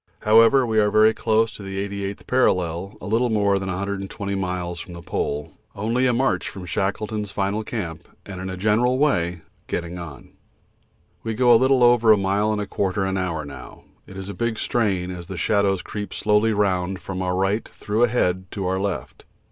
[0.23, 4.93] However, we are very close to the 88th parallel, little more than 120 miles from
[4.93, 9.99] the Pole, only a march from Shackleton's final camp, and in a general way 'getting
[9.99, 10.29] on.'
[11.21, 14.33] We go little over a mile and a quarter an hour now it is a
[14.33, 18.79] big strain as the shadows creep slowly round from our right through ahead to our
[18.79, 19.25] left.